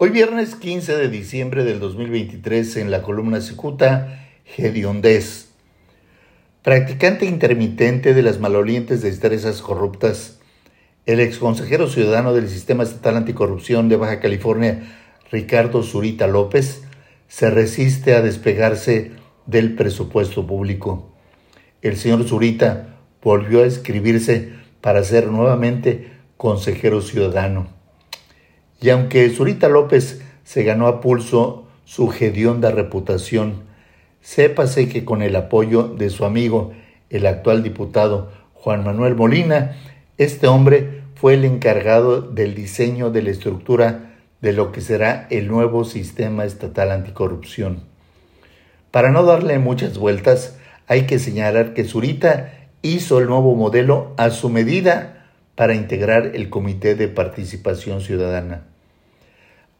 [0.00, 5.48] Hoy viernes 15 de diciembre del 2023 en la columna Cicuta, Gediondez.
[6.62, 10.38] Practicante intermitente de las malolientes destrezas corruptas,
[11.04, 14.84] el exconsejero ciudadano del Sistema Estatal Anticorrupción de Baja California,
[15.32, 16.84] Ricardo Zurita López,
[17.26, 19.10] se resiste a despegarse
[19.46, 21.10] del presupuesto público.
[21.82, 27.77] El señor Zurita volvió a escribirse para ser nuevamente consejero ciudadano.
[28.80, 33.62] Y aunque Zurita López se ganó a pulso su hedionda reputación,
[34.20, 36.72] sépase que con el apoyo de su amigo,
[37.10, 39.76] el actual diputado Juan Manuel Molina,
[40.16, 45.48] este hombre fue el encargado del diseño de la estructura de lo que será el
[45.48, 47.82] nuevo sistema estatal anticorrupción.
[48.90, 50.56] Para no darle muchas vueltas,
[50.86, 55.17] hay que señalar que Zurita hizo el nuevo modelo a su medida
[55.58, 58.62] para integrar el Comité de Participación Ciudadana.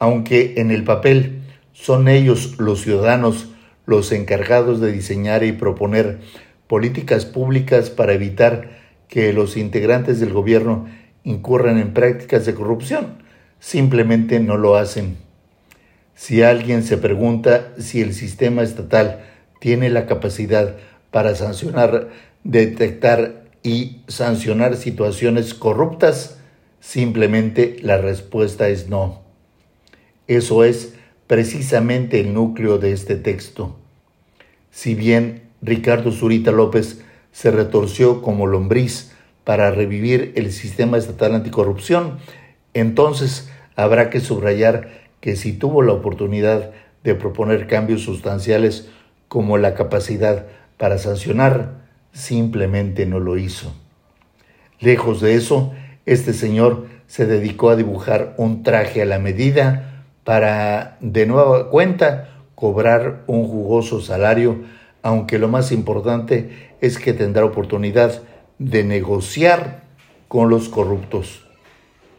[0.00, 1.38] Aunque en el papel
[1.72, 3.50] son ellos los ciudadanos
[3.86, 6.18] los encargados de diseñar y proponer
[6.66, 8.70] políticas públicas para evitar
[9.06, 10.88] que los integrantes del gobierno
[11.22, 13.22] incurran en prácticas de corrupción,
[13.60, 15.16] simplemente no lo hacen.
[16.16, 19.20] Si alguien se pregunta si el sistema estatal
[19.60, 20.74] tiene la capacidad
[21.12, 22.08] para sancionar,
[22.42, 26.38] detectar y sancionar situaciones corruptas?
[26.80, 29.22] Simplemente la respuesta es no.
[30.26, 30.94] Eso es
[31.26, 33.76] precisamente el núcleo de este texto.
[34.70, 39.12] Si bien Ricardo Zurita López se retorció como lombriz
[39.44, 42.18] para revivir el sistema estatal anticorrupción,
[42.74, 46.72] entonces habrá que subrayar que si tuvo la oportunidad
[47.04, 48.88] de proponer cambios sustanciales
[49.28, 53.72] como la capacidad para sancionar, simplemente no lo hizo.
[54.80, 55.72] Lejos de eso,
[56.06, 62.28] este señor se dedicó a dibujar un traje a la medida para, de nueva cuenta,
[62.54, 64.64] cobrar un jugoso salario,
[65.02, 68.22] aunque lo más importante es que tendrá oportunidad
[68.58, 69.82] de negociar
[70.28, 71.44] con los corruptos.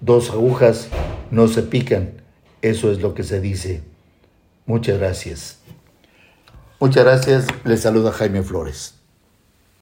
[0.00, 0.88] Dos agujas
[1.30, 2.22] no se pican,
[2.62, 3.82] eso es lo que se dice.
[4.66, 5.60] Muchas gracias.
[6.80, 9.03] Muchas gracias, le saluda Jaime Flores.